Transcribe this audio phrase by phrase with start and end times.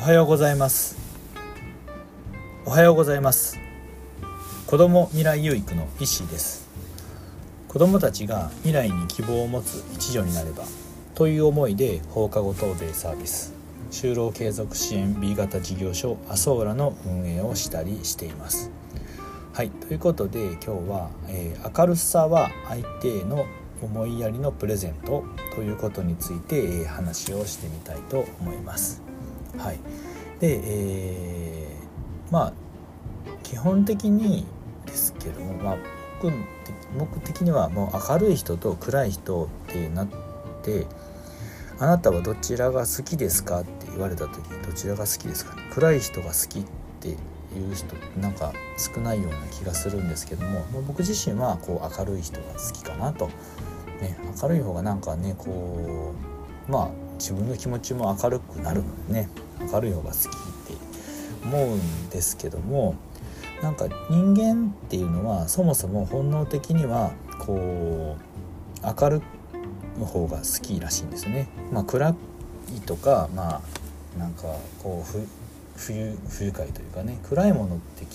[0.00, 0.96] おはようございます。
[2.64, 3.58] おはようございます。
[4.66, 6.66] 子供未来有育の石井です。
[7.68, 10.64] 子供たちが未来に希望を持つ一助になれば
[11.14, 13.52] という思いで放課後等デイサービス
[13.90, 18.70] 就労継続支援 B 型事業所アソーラの運営をしたりしています。
[19.52, 23.44] はいということで今日は、えー、明るさは相手への
[23.82, 29.09] 思いやりのプレゼントということについて、えー、話をしてみたいと思います。
[29.58, 29.78] はい、
[30.40, 32.52] で、えー、まあ
[33.42, 34.46] 基本的に
[34.86, 35.76] ですけども、まあ、
[36.22, 36.34] 僕
[36.98, 40.08] 僕的にはもう明るい人と暗い人ってなっ
[40.62, 40.86] て
[41.78, 45.62] 「あなたはどちらが好きですか?」って言われた時にどちらが好きですかね？
[45.72, 46.64] 暗い人が好きっ
[47.00, 47.86] ていう人
[48.20, 53.26] なんか少ないような気がするんですけどももう僕自身はこう明るい人が好きかなと、
[54.00, 56.14] ね、明るい方がなんかねこ
[56.68, 56.88] うまあ
[57.20, 59.28] 自分の気持ちも明るくなるのでね
[59.72, 60.74] 明るい方が好きって
[61.44, 62.96] 思うんですけども
[63.62, 69.22] なんか人間っていうのはそもそも本能的にはこう明る
[70.00, 71.48] い方が好きらしいんですね。
[71.70, 72.14] まあ、暗
[72.74, 74.42] いとかまあなんか
[74.82, 78.06] こう不愉快というかね暗いものって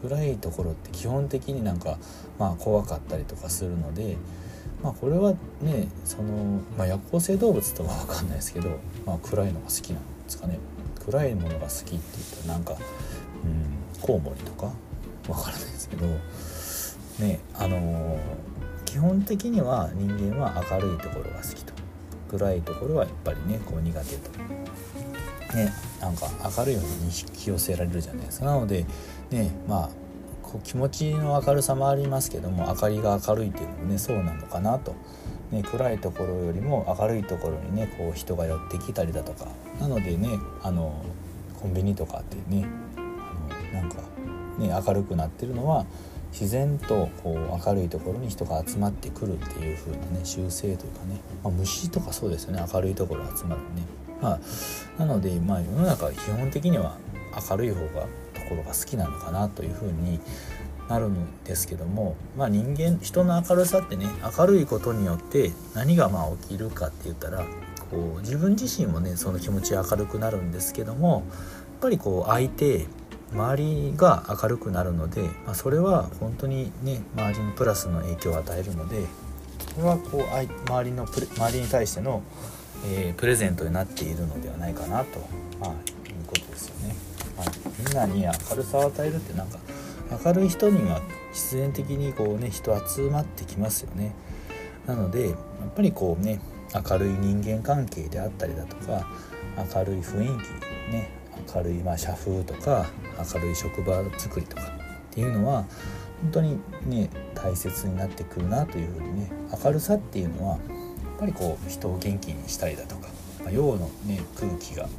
[0.00, 1.98] 暗いところって基本的になんか
[2.38, 4.16] まあ怖かったりとかするので。
[4.84, 5.32] まあ、これは
[5.62, 10.58] ねその、まあ、夜行性動物とは分かんないですけど、まあ、暗いのが好きなんですかね。
[11.06, 14.70] 暗いものが好きって言ったらなんか、うん、コウモリとか？
[15.26, 16.06] 分からないですけど。
[17.18, 18.18] ねあのー、
[18.84, 21.72] 基本的には人間は明るいところが好きと。
[22.30, 24.30] 暗いところはやっぱりねこう苦手と。
[25.56, 28.46] ね、なんか明るいように引き寄せられるじゃないですか。
[28.46, 28.84] なので
[29.30, 29.90] ねまあ
[30.54, 34.94] こう気持ちの明るさもありますけども明かりが明るいっていうのもねそうなのかなと、
[35.50, 39.48] ね、暗いところよりも明るいところにねこう人が寄ってきたりだとか。
[39.80, 40.28] なのでね
[40.62, 41.02] あの
[41.60, 43.00] コンビニとかってねあ
[43.74, 43.96] のなんか
[44.58, 45.86] ね明るくなってるのは
[46.30, 53.82] 自然とこう明るいところに人が集まってくるっていう風なね習性というかね、まあ、虫とかそうですよね明るいところ集まるね。
[54.22, 56.96] まあ、なので、まあ、世の中基本的には
[57.50, 58.06] 明るい方が
[58.44, 60.20] ころが好きなのかなというふうに
[60.88, 64.06] なるんですけども、まあ、人間人の明るさってね
[64.38, 67.44] 明るいことによって何がまあ起きるかって言ったら
[67.90, 71.22] こう自分自身もねその気持ち明るくなるんですけどもやっ
[71.80, 72.86] ぱりこう相手
[73.32, 79.02] 周りが明るくなるので、まあ、それは本当にね周りにプラスの影響を与えるので
[79.74, 82.22] これはこう周りの周りに対しての、
[82.86, 85.18] えー、プレゼントになっているのではないかなと、
[85.60, 85.76] まあ、いう
[86.26, 86.94] ことですよね。
[87.78, 89.58] みんなに明るさを与えるってなんか
[90.24, 91.00] 明るい人には
[91.32, 94.14] 必然的にこうね人集まってきますよね。
[94.86, 95.36] なのでやっ
[95.74, 96.40] ぱりこうね
[96.74, 99.06] 明るい人間関係であったりだとか
[99.74, 101.10] 明るい雰囲気ね
[101.54, 102.86] 明るいま社風とか
[103.34, 105.64] 明るい職場作りとかっていうのは
[106.22, 109.30] 本当にね大切になってくるなというふうにね
[109.64, 110.60] 明るさっていうのはやっ
[111.18, 113.08] ぱりこう人を元気にしたりだとか、
[113.42, 114.90] まあ、陽のね空気がね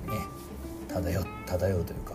[1.01, 2.13] 漂漂うというか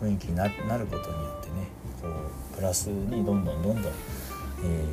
[0.00, 0.52] 雰囲気になる
[0.86, 1.68] ことによってね
[2.02, 3.92] こうプラスにどんどんどんどん、
[4.64, 4.84] え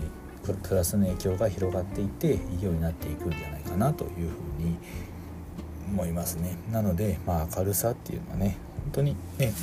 [0.44, 4.26] ー、プラスの影響が広がっていっていいようになっていくんじゃないかなというふう
[4.64, 4.78] に
[5.92, 6.56] 思いますね。
[6.72, 9.54] なので、まあ、明るさっていうのはね本当にね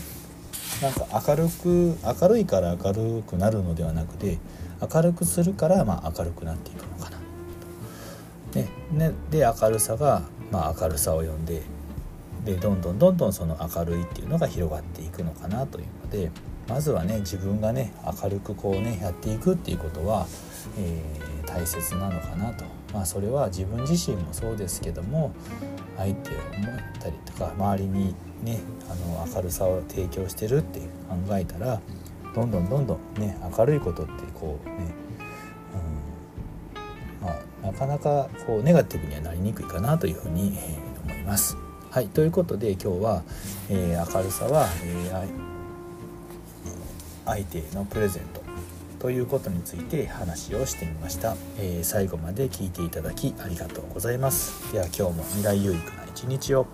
[0.83, 4.39] なんか明るく明るいから明るくなるのではなくて
[4.95, 8.59] 明るくするからまあ明るくなっていくのかなと。
[8.59, 11.63] ねね、で明るさが、まあ、明るさを呼んで
[12.49, 16.31] でどんどんどんどんその明るいっていうのが広がっていくのかなというので
[16.67, 17.93] まずはね自分がね
[18.23, 20.27] 明るくこうねやっていくっていうことは、
[20.79, 22.65] えー、大切なのかなと
[22.95, 25.35] まあそれは自分自身もそうですけども
[25.99, 30.87] 相手を思ったりとか周りにねあの明るさを提供してるって考
[31.33, 31.83] えたら
[32.35, 34.95] どんどんどんどんね明るいことってこうね、
[37.23, 41.68] うんま、なかなかこうネガティブにはなりにくいかなというふうに、え、思います。
[41.91, 43.23] はい、ということで今日は、
[43.71, 45.29] えー、明るさは、えー、
[47.25, 48.43] 相手へのプレゼント。
[48.99, 54.71] ということについて話をしてみました、えー、最後まで聞いていただきありがとうございます。
[54.71, 56.67] では今日も未来有益な一日を。